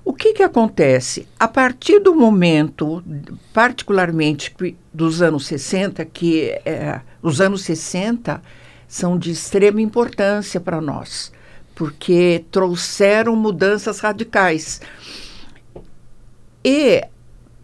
o 0.03 0.13
que, 0.13 0.33
que 0.33 0.43
acontece? 0.43 1.27
A 1.39 1.47
partir 1.47 1.99
do 1.99 2.15
momento, 2.15 3.03
particularmente 3.53 4.55
dos 4.93 5.21
anos 5.21 5.45
60, 5.45 6.03
que 6.05 6.49
é, 6.65 7.01
os 7.21 7.39
anos 7.39 7.61
60 7.61 8.41
são 8.87 9.19
de 9.19 9.29
extrema 9.29 9.81
importância 9.81 10.59
para 10.59 10.81
nós, 10.81 11.31
porque 11.75 12.43
trouxeram 12.49 13.35
mudanças 13.35 13.99
radicais. 13.99 14.81
E 16.63 17.03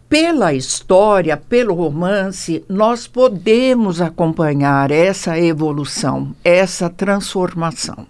pela 0.08 0.54
história, 0.54 1.36
pelo 1.36 1.74
romance, 1.74 2.64
nós 2.68 3.06
podemos 3.06 4.00
acompanhar 4.00 4.90
essa 4.90 5.38
evolução, 5.38 6.34
essa 6.44 6.88
transformação. 6.88 8.06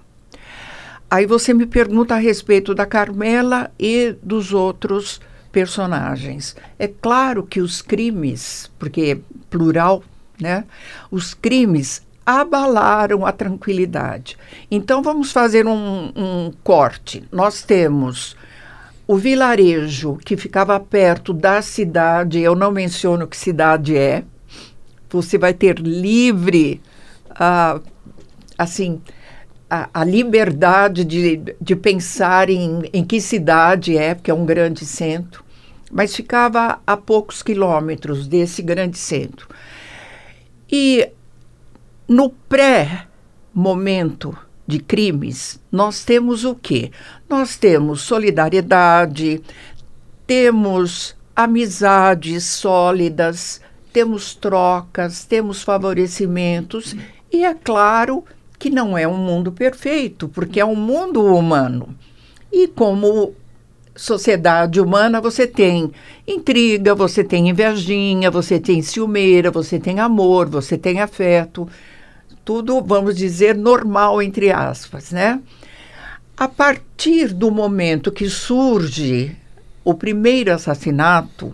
Aí 1.11 1.25
você 1.25 1.55
me 1.55 1.67
pergunta 1.67 2.15
a 2.15 2.19
respeito 2.19 2.75
da 2.75 2.85
Carmela 2.85 3.71
e 3.79 4.15
dos 4.23 4.53
outros 4.53 5.21
personagens. 5.51 6.55
É 6.79 6.89
claro 6.89 7.45
que 7.45 7.61
os 7.61 7.81
crimes, 7.81 8.71
porque 8.79 9.01
é 9.01 9.19
plural, 9.49 10.03
né? 10.39 10.65
Os 11.11 11.33
crimes 11.33 12.03
abalaram 12.27 13.25
a 13.25 13.33
tranquilidade. 13.33 14.37
Então 14.69 15.03
vamos 15.03 15.31
fazer 15.31 15.67
um, 15.67 16.13
um 16.17 16.53
corte. 16.65 17.23
Nós 17.31 17.63
temos 17.63 18.37
o 19.07 19.17
vilarejo 19.17 20.17
que 20.17 20.37
ficava 20.37 20.79
perto 20.81 21.33
da 21.33 21.63
cidade, 21.63 22.41
eu 22.41 22.57
não 22.57 22.73
menciono 22.73 23.27
que 23.27 23.37
cidade 23.37 23.97
é, 23.97 24.25
você 25.09 25.39
vai 25.39 25.55
ter 25.55 25.79
livre, 25.79 26.83
uh, 27.31 27.81
assim, 28.59 29.01
a, 29.71 29.89
a, 29.95 30.05
liberdade 30.05 31.05
de, 31.05 31.55
de 31.61 31.77
pensar 31.77 32.51
em, 32.51 32.83
em 32.93 33.05
que 33.05 33.21
cidade 33.21 33.97
é, 33.97 34.15
porque 34.15 34.31
é 34.31 34.35
um 34.35 34.45
grande 34.45 34.85
centro, 34.85 35.45
mas 35.91 36.15
ficava 36.15 36.81
a 36.85 36.97
poucos 36.97 37.43
quilômetros 37.43 38.27
desse 38.27 38.61
grande 38.61 38.99
centro. 38.99 39.49
E 40.71 41.09
no 42.09 42.31
pré-momento 42.31 44.37
de 44.67 44.81
crimes, 44.81 45.61
nós 45.71 46.05
temos 46.05 46.45
o 46.45 46.55
quê? 46.55 46.91
Nós 47.29 47.57
temos 47.57 48.03
solidariedade, 48.03 49.41
temos 50.27 51.15
amizades 51.35 52.45
sólidas, 52.45 53.61
temos 53.93 54.35
trocas, 54.35 55.25
temos 55.25 55.63
favorecimentos 55.63 56.97
e 57.33 57.45
é 57.45 57.55
claro 57.55 58.25
que 58.59 58.71
não 58.71 58.97
é 58.97 59.07
um 59.07 59.17
mundo 59.17 59.53
perfeito, 59.53 60.29
porque 60.29 60.59
é 60.59 60.65
um 60.65 60.75
mundo 60.75 61.23
humano. 61.23 61.95
E 62.51 62.67
como 62.67 63.35
sociedade 63.95 64.81
humana, 64.81 65.21
você 65.21 65.47
tem 65.47 65.93
intriga, 66.27 66.95
você 66.95 67.23
tem 67.23 67.49
invejinha, 67.49 68.31
você 68.31 68.59
tem 68.59 68.83
ciumeira, 68.83 69.51
você 69.51 69.79
tem 69.79 70.01
amor, 70.01 70.49
você 70.49 70.77
tem 70.77 71.01
afeto 71.01 71.69
tudo, 72.47 72.81
vamos 72.81 73.17
dizer, 73.17 73.57
normal, 73.57 74.23
entre 74.23 74.53
aspas, 74.53 75.11
né? 75.11 75.43
A 76.37 76.47
partir 76.47 77.35
do 77.35 77.51
momento 77.51 78.13
que 78.13 78.31
surge 78.31 79.37
o 79.83 79.93
primeiro 79.93 80.53
assassinato, 80.53 81.53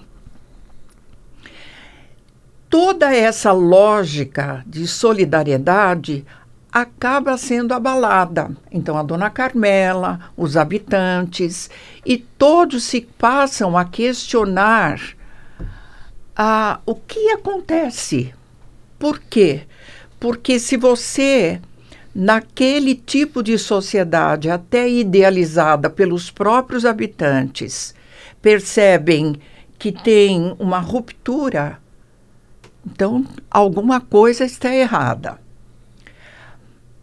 toda 2.68 3.14
essa 3.14 3.52
lógica 3.52 4.62
de 4.66 4.86
solidariedade 4.86 6.26
acaba 6.70 7.38
sendo 7.38 7.72
abalada. 7.72 8.50
Então, 8.70 8.98
a 8.98 9.02
dona 9.02 9.30
Carmela, 9.30 10.30
os 10.36 10.58
habitantes, 10.58 11.70
e 12.04 12.18
todos 12.18 12.84
se 12.84 13.00
passam 13.00 13.78
a 13.78 13.86
questionar 13.86 15.00
ah, 16.36 16.80
o 16.84 16.94
que 16.94 17.30
acontece. 17.30 18.34
Por 18.98 19.18
quê? 19.18 19.62
Porque 20.22 20.60
se 20.60 20.76
você, 20.76 21.60
naquele 22.14 22.94
tipo 22.94 23.42
de 23.42 23.58
sociedade, 23.58 24.48
até 24.48 24.88
idealizada 24.88 25.90
pelos 25.90 26.30
próprios 26.30 26.84
habitantes, 26.84 27.92
percebem 28.40 29.34
que 29.76 29.90
tem 29.90 30.54
uma 30.60 30.78
ruptura, 30.78 31.80
então 32.86 33.26
alguma 33.50 34.00
coisa 34.00 34.44
está 34.44 34.72
errada. 34.72 35.40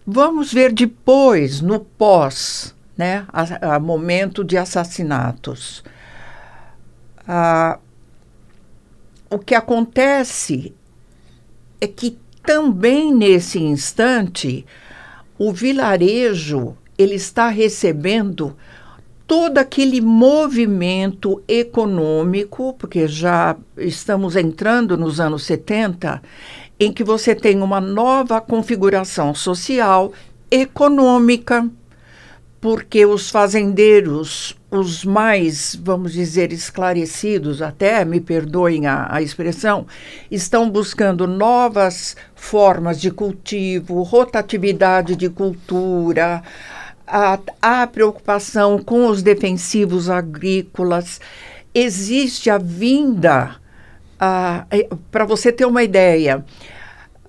Vamos 0.07 0.53
ver 0.53 0.71
depois, 0.71 1.59
no 1.59 1.81
pós, 1.81 2.73
né, 2.97 3.25
a, 3.33 3.75
a 3.75 3.79
momento 3.81 4.45
de 4.45 4.57
assassinatos. 4.57 5.83
Ah, 7.27 7.79
o 9.29 9.37
que 9.37 9.55
acontece 9.55 10.73
é 11.81 11.87
que 11.87 12.17
também 12.49 13.13
nesse 13.13 13.59
instante, 13.59 14.65
o 15.37 15.53
vilarejo 15.53 16.75
ele 16.97 17.13
está 17.13 17.47
recebendo 17.47 18.57
todo 19.27 19.59
aquele 19.59 20.01
movimento 20.01 21.43
econômico, 21.47 22.73
porque 22.73 23.07
já 23.07 23.55
estamos 23.77 24.35
entrando 24.35 24.97
nos 24.97 25.19
anos 25.19 25.43
70, 25.43 26.23
em 26.79 26.91
que 26.91 27.03
você 27.03 27.35
tem 27.35 27.61
uma 27.61 27.79
nova 27.79 28.41
configuração 28.41 29.35
social, 29.35 30.11
econômica, 30.49 31.69
porque 32.59 33.05
os 33.05 33.29
fazendeiros, 33.29 34.57
os 34.71 35.03
mais, 35.03 35.75
vamos 35.81 36.13
dizer, 36.13 36.53
esclarecidos, 36.53 37.61
até 37.61 38.05
me 38.05 38.19
perdoem 38.21 38.85
a, 38.85 39.07
a, 39.09 39.21
expressão, 39.21 39.87
estão 40.29 40.69
buscando 40.69 41.25
novas 41.25 42.15
formas 42.35 43.01
de 43.01 43.09
cultivo, 43.09 44.03
rotatividade 44.03 45.15
de 45.15 45.29
cultura, 45.29 46.43
a, 47.07 47.39
a 47.61 47.87
preocupação 47.87 48.77
com 48.77 49.07
os 49.07 49.23
defensivos 49.23 50.09
agrícolas. 50.09 51.19
Existe 51.73 52.49
a 52.49 52.57
vinda 52.57 53.55
Ah, 54.19 54.65
Para 55.11 55.25
você 55.25 55.51
ter 55.51 55.65
uma 55.65 55.81
ideia, 55.81 56.43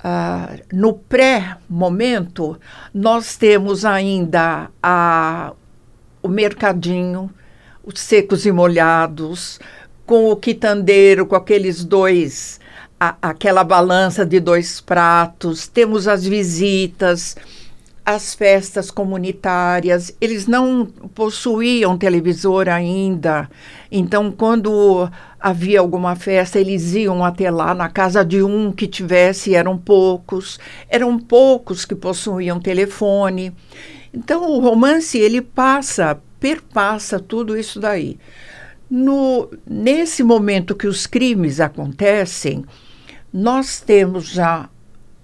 ah, 0.03 0.57
no 0.73 0.95
pré-momento, 0.95 2.59
nós 2.93 3.37
temos 3.37 3.85
ainda 3.85 4.71
a, 4.83 5.53
o 6.23 6.29
mercadinho, 6.29 7.31
os 7.85 7.99
secos 8.01 8.47
e 8.47 8.53
molhados, 8.53 9.59
com 10.07 10.31
o 10.31 10.37
quitandeiro, 10.37 11.27
com 11.27 11.37
aqueles 11.37 11.85
dois, 11.85 12.61
a, 12.99 13.17
aquela 13.23 13.65
balança 13.65 14.27
de 14.27 14.41
dois 14.41 14.81
pratos, 14.81 15.67
temos 15.67 16.09
as 16.09 16.25
visitas, 16.25 17.37
as 18.05 18.35
festas 18.35 18.91
comunitárias. 18.91 20.15
Eles 20.21 20.47
não 20.47 20.87
possuíam 21.15 21.97
televisor 21.97 22.69
ainda, 22.69 23.49
então, 23.91 24.31
quando 24.31 25.11
havia 25.41 25.81
alguma 25.81 26.15
festa, 26.15 26.61
eles 26.61 26.95
iam 26.95 27.25
até 27.25 27.51
lá 27.51 27.75
na 27.75 27.89
casa 27.89 28.25
de 28.25 28.41
um 28.41 28.71
que 28.71 28.87
tivesse, 28.87 29.55
eram 29.55 29.77
poucos, 29.77 30.61
eram 30.89 31.19
poucos 31.19 31.85
que 31.85 31.95
possuíam 31.95 32.61
telefone. 32.61 33.53
Então, 34.13 34.51
o 34.51 34.61
romance 34.61 35.19
ele 35.19 35.41
passa, 35.41 36.21
perpassa 36.39 37.19
tudo 37.21 37.57
isso 37.57 37.79
daí. 37.79 38.19
No, 38.91 39.49
nesse 39.65 40.23
momento 40.23 40.75
que 40.75 40.89
os 40.89 41.07
crimes 41.07 41.61
acontecem, 41.61 42.65
nós 43.33 43.81
temos 43.81 44.27
já 44.29 44.69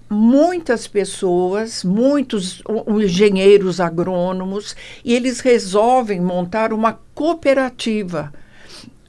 muitas 0.08 0.86
pessoas, 0.86 1.82
muitos 1.82 2.62
engenheiros 2.86 3.80
agrônomos, 3.80 4.76
e 5.04 5.14
eles 5.14 5.40
resolvem 5.40 6.20
montar 6.20 6.72
uma 6.72 6.98
cooperativa 7.12 8.32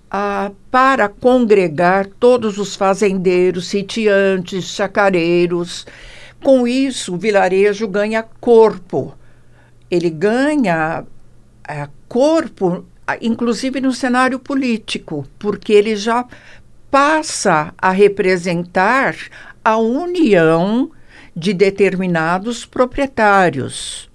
ah, 0.09 0.51
para 0.71 1.07
congregar 1.07 2.07
todos 2.19 2.57
os 2.57 2.75
fazendeiros, 2.75 3.67
sitiantes, 3.67 4.65
chacareiros. 4.65 5.85
Com 6.43 6.67
isso, 6.67 7.13
o 7.13 7.17
vilarejo 7.17 7.87
ganha 7.87 8.23
corpo. 8.23 9.13
Ele 9.89 10.10
ganha 10.10 11.06
ah, 11.67 11.89
corpo, 12.08 12.86
inclusive 13.21 13.80
no 13.82 13.93
cenário 13.93 14.39
político, 14.39 15.26
porque 15.39 15.73
ele 15.73 15.95
já 15.95 16.26
passa 16.89 17.73
a 17.78 17.91
representar 17.91 19.15
a 19.63 19.78
união 19.78 20.91
de 21.36 21.54
determinados 21.54 22.65
proprietários. 22.65 24.10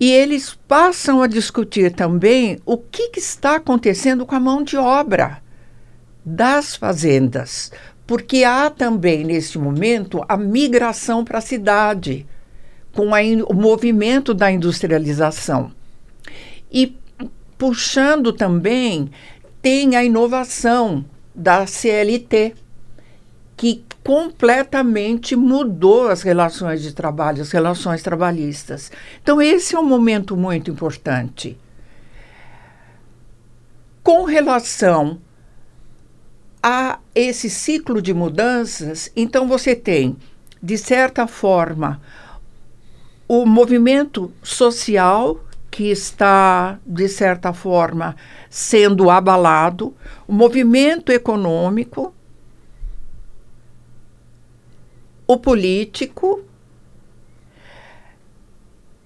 E 0.00 0.12
eles 0.12 0.56
passam 0.68 1.22
a 1.22 1.26
discutir 1.26 1.92
também 1.92 2.58
o 2.64 2.76
que, 2.76 3.08
que 3.08 3.18
está 3.18 3.56
acontecendo 3.56 4.24
com 4.24 4.34
a 4.34 4.40
mão 4.40 4.62
de 4.62 4.76
obra 4.76 5.42
das 6.24 6.76
fazendas, 6.76 7.72
porque 8.06 8.44
há 8.44 8.70
também, 8.70 9.24
neste 9.24 9.58
momento, 9.58 10.24
a 10.28 10.36
migração 10.36 11.24
para 11.24 11.38
a 11.38 11.42
cidade, 11.42 12.26
com 12.98 13.14
a, 13.14 13.20
o 13.48 13.54
movimento 13.54 14.34
da 14.34 14.50
industrialização. 14.50 15.70
E 16.68 16.96
puxando 17.56 18.32
também, 18.32 19.08
tem 19.62 19.94
a 19.94 20.02
inovação 20.02 21.04
da 21.32 21.64
CLT, 21.64 22.56
que 23.56 23.84
completamente 24.02 25.36
mudou 25.36 26.08
as 26.08 26.22
relações 26.22 26.82
de 26.82 26.92
trabalho, 26.92 27.40
as 27.40 27.52
relações 27.52 28.02
trabalhistas. 28.02 28.90
Então, 29.22 29.40
esse 29.40 29.76
é 29.76 29.78
um 29.78 29.86
momento 29.86 30.36
muito 30.36 30.68
importante. 30.68 31.56
Com 34.02 34.24
relação 34.24 35.20
a 36.60 36.98
esse 37.14 37.48
ciclo 37.48 38.02
de 38.02 38.12
mudanças, 38.12 39.08
então 39.14 39.46
você 39.46 39.76
tem, 39.76 40.16
de 40.60 40.76
certa 40.76 41.28
forma, 41.28 42.00
o 43.28 43.44
movimento 43.44 44.32
social 44.42 45.38
que 45.70 45.90
está, 45.90 46.78
de 46.84 47.08
certa 47.08 47.52
forma, 47.52 48.16
sendo 48.48 49.10
abalado, 49.10 49.94
o 50.26 50.32
movimento 50.32 51.12
econômico, 51.12 52.12
o 55.26 55.36
político 55.36 56.42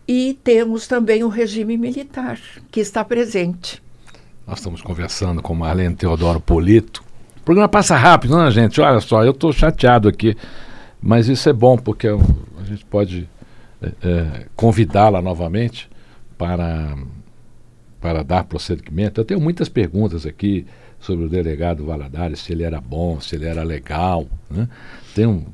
e 0.06 0.38
temos 0.44 0.86
também 0.86 1.24
o 1.24 1.28
regime 1.28 1.76
militar, 1.76 2.38
que 2.70 2.80
está 2.80 3.04
presente. 3.04 3.82
Nós 4.46 4.58
estamos 4.58 4.80
conversando 4.80 5.42
com 5.42 5.54
Marlene 5.54 5.96
Teodoro 5.96 6.40
Polito. 6.40 7.02
O 7.38 7.40
programa 7.40 7.68
passa 7.68 7.96
rápido, 7.96 8.36
né, 8.36 8.50
gente? 8.52 8.80
Olha 8.80 9.00
só, 9.00 9.24
eu 9.24 9.32
estou 9.32 9.52
chateado 9.52 10.08
aqui, 10.08 10.36
mas 11.00 11.28
isso 11.28 11.48
é 11.48 11.52
bom, 11.52 11.76
porque 11.76 12.06
a 12.06 12.64
gente 12.64 12.84
pode 12.84 13.28
é, 13.82 14.08
é, 14.08 14.46
convidá-la 14.54 15.20
novamente 15.20 15.88
para, 16.38 16.96
para 18.00 18.22
dar 18.22 18.44
procedimento. 18.44 19.20
Eu 19.20 19.24
tenho 19.24 19.40
muitas 19.40 19.68
perguntas 19.68 20.24
aqui 20.26 20.66
sobre 21.00 21.24
o 21.24 21.28
delegado 21.28 21.84
Valadares, 21.84 22.40
se 22.40 22.52
ele 22.52 22.62
era 22.62 22.80
bom, 22.80 23.20
se 23.20 23.34
ele 23.34 23.46
era 23.46 23.62
legal. 23.62 24.26
Né? 24.48 24.68
Tenho 25.14 25.44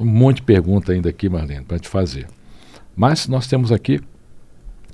um 0.00 0.04
monte 0.04 0.36
de 0.36 0.42
pergunta 0.42 0.92
ainda 0.92 1.10
aqui, 1.10 1.28
Marlene, 1.28 1.64
para 1.64 1.78
te 1.78 1.88
fazer. 1.88 2.26
Mas 2.96 3.28
nós 3.28 3.46
temos 3.46 3.70
aqui 3.70 4.00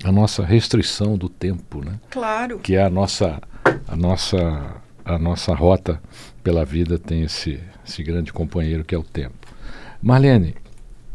a 0.03 0.11
nossa 0.11 0.43
restrição 0.43 1.17
do 1.17 1.29
tempo, 1.29 1.83
né? 1.83 1.99
Claro. 2.09 2.59
Que 2.59 2.75
é 2.75 2.83
a 2.83 2.89
nossa, 2.89 3.39
a 3.87 3.95
nossa, 3.95 4.75
a 5.05 5.17
nossa 5.17 5.53
rota 5.53 6.01
pela 6.43 6.65
vida 6.65 6.97
tem 6.97 7.21
esse, 7.21 7.59
esse 7.85 8.03
grande 8.03 8.33
companheiro 8.33 8.83
que 8.83 8.95
é 8.95 8.97
o 8.97 9.03
tempo. 9.03 9.47
Marlene, 10.01 10.55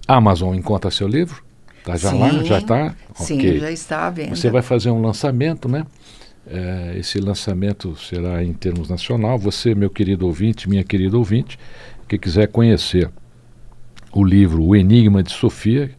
a 0.07 0.17
Amazon 0.17 0.55
encontra 0.55 0.91
seu 0.91 1.09
livro? 1.09 1.45
Tá 1.87 1.97
já 1.97 2.11
Sim. 2.11 2.19
lá? 2.19 2.43
Já 2.43 2.59
está? 2.59 2.95
Sim, 3.15 3.39
Ok. 3.39 3.61
já 3.61 3.71
está 3.71 4.07
à 4.09 4.11
venda. 4.11 4.35
Você 4.35 4.51
vai 4.51 4.61
fazer 4.61 4.91
um 4.91 5.01
lançamento, 5.01 5.69
né? 5.69 5.87
É, 6.45 6.97
esse 6.99 7.21
lançamento 7.21 7.97
será 7.97 8.43
em 8.43 8.53
termos 8.53 8.89
nacional. 8.89 9.39
Você, 9.39 9.73
meu 9.73 9.89
querido 9.89 10.27
ouvinte, 10.27 10.69
minha 10.69 10.83
querida 10.83 11.17
ouvinte, 11.17 11.57
que 12.09 12.19
quiser 12.19 12.49
conhecer 12.49 13.09
o 14.13 14.25
livro 14.25 14.65
O 14.65 14.75
Enigma 14.75 15.23
de 15.23 15.31
Sofia, 15.31 15.93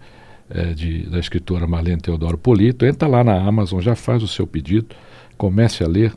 é, 0.49 0.73
de, 0.73 1.03
da 1.09 1.19
escritora 1.19 1.65
Marlene 1.65 2.01
Teodoro 2.01 2.37
Polito, 2.37 2.85
entra 2.85 3.07
lá 3.07 3.23
na 3.23 3.41
Amazon, 3.41 3.79
já 3.79 3.95
faz 3.95 4.21
o 4.21 4.27
seu 4.27 4.45
pedido, 4.45 4.93
comece 5.37 5.85
a 5.85 5.87
ler. 5.87 6.11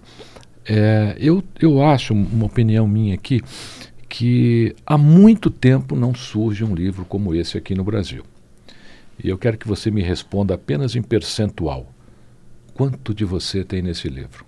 É, 0.68 1.14
eu, 1.16 1.44
eu 1.60 1.80
acho, 1.80 2.12
uma 2.12 2.46
opinião 2.46 2.88
minha 2.88 3.14
aqui, 3.14 3.40
que 4.08 4.74
há 4.84 4.98
muito 4.98 5.48
tempo 5.48 5.94
não 5.94 6.12
surge 6.12 6.64
um 6.64 6.74
livro 6.74 7.04
como 7.04 7.32
esse 7.36 7.56
aqui 7.56 7.72
no 7.72 7.84
Brasil. 7.84 8.24
E 9.22 9.28
eu 9.28 9.36
quero 9.38 9.58
que 9.58 9.68
você 9.68 9.90
me 9.90 10.02
responda 10.02 10.54
apenas 10.54 10.96
em 10.96 11.02
percentual. 11.02 11.92
Quanto 12.74 13.12
de 13.14 13.24
você 13.24 13.62
tem 13.64 13.82
nesse 13.82 14.08
livro? 14.08 14.44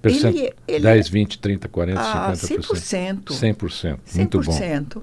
Percent... 0.00 0.36
Ele- 0.36 0.52
ele- 0.68 0.82
10, 0.84 1.08
20, 1.08 1.38
30, 1.38 1.68
40, 1.68 2.00
Ah, 2.00 2.32
50%. 2.36 3.32
100%. 3.32 3.32
100%. 3.34 3.98
Muito 4.14 4.40
bom. 4.40 4.52
100%. 4.52 5.02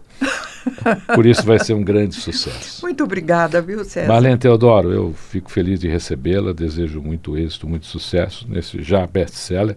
Por 1.14 1.26
isso 1.26 1.44
vai 1.44 1.60
ser 1.60 1.74
um 1.74 1.84
grande 1.84 2.16
sucesso. 2.16 2.82
Muito 2.86 3.04
obrigada, 3.04 3.62
viu, 3.62 3.84
César? 3.84 4.08
Marlene 4.08 4.38
Teodoro, 4.38 4.94
eu 4.94 5.14
fico 5.14 5.52
feliz 5.52 5.80
de 5.82 5.90
recebê-la, 5.90 6.54
desejo 6.54 7.02
muito 7.02 7.38
êxito, 7.38 7.68
muito 7.68 7.86
sucesso 7.86 8.48
nesse 8.50 8.82
já 8.82 9.06
best-seller. 9.06 9.76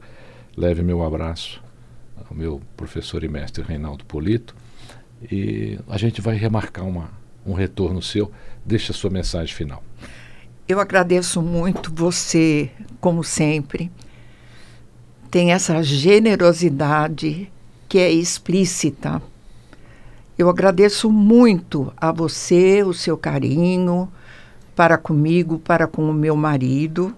Leve 0.57 0.83
meu 0.83 1.03
abraço 1.03 1.61
ao 2.31 2.37
meu 2.37 2.61
professor 2.77 3.25
e 3.25 3.29
mestre 3.29 3.65
Reinaldo 3.65 4.05
Polito. 4.05 4.55
E 5.31 5.79
a 5.89 5.97
gente 5.97 6.21
vai 6.21 6.37
remarcar 6.37 6.87
uma, 6.87 7.11
um 7.45 7.53
retorno 7.53 8.03
seu. 8.03 8.31
Deixa 8.65 8.93
a 8.93 8.95
sua 8.95 9.11
mensagem 9.11 9.55
final. 9.55 9.83
Eu 10.69 10.81
agradeço 10.81 11.41
muito 11.41 11.93
você, 11.95 12.71
como 13.01 13.23
sempre. 13.23 13.91
Tem 15.31 15.53
essa 15.53 15.83
generosidade 15.83 17.51
que 17.89 17.99
é 17.99 18.11
explícita. 18.11 19.23
Eu 20.37 20.51
agradeço 20.51 21.11
muito 21.11 21.93
a 21.97 22.13
você, 22.13 22.83
o 22.83 22.93
seu 22.93 23.17
carinho 23.17 24.11
para 24.75 24.99
comigo, 24.99 25.59
para 25.59 25.87
com 25.87 26.11
o 26.11 26.13
meu 26.13 26.37
marido 26.37 27.15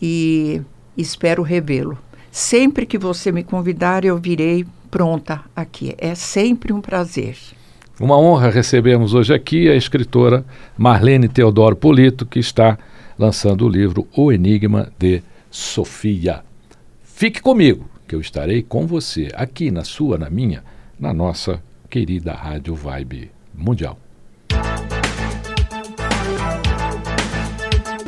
e 0.00 0.62
espero 0.96 1.42
revê-lo. 1.42 1.98
Sempre 2.30 2.86
que 2.86 2.96
você 2.96 3.32
me 3.32 3.42
convidar, 3.42 4.04
eu 4.04 4.16
virei 4.16 4.64
pronta 4.90 5.42
aqui. 5.54 5.94
É 5.98 6.14
sempre 6.14 6.72
um 6.72 6.80
prazer. 6.80 7.36
Uma 8.00 8.18
honra 8.18 8.50
recebemos 8.50 9.12
hoje 9.12 9.34
aqui 9.34 9.68
a 9.68 9.74
escritora 9.74 10.44
Marlene 10.76 11.28
Teodoro 11.28 11.74
Polito, 11.74 12.24
que 12.24 12.38
está 12.38 12.78
lançando 13.18 13.66
o 13.66 13.68
livro 13.68 14.06
O 14.16 14.30
Enigma 14.30 14.92
de 14.98 15.22
Sofia. 15.50 16.40
Fique 17.02 17.42
comigo, 17.42 17.88
que 18.06 18.14
eu 18.14 18.20
estarei 18.20 18.62
com 18.62 18.86
você, 18.86 19.28
aqui 19.34 19.70
na 19.70 19.82
sua, 19.82 20.16
na 20.16 20.30
minha, 20.30 20.62
na 20.98 21.12
nossa 21.12 21.60
querida 21.90 22.32
Rádio 22.32 22.74
Vibe 22.76 23.30
Mundial. 23.52 23.98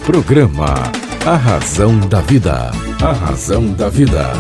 Programa 0.07 0.75
A 1.27 1.37
Razão 1.37 1.99
da 2.09 2.21
Vida. 2.21 2.71
A 3.03 3.13
Razão 3.13 3.73
da 3.73 3.89
Vida. 3.89 4.33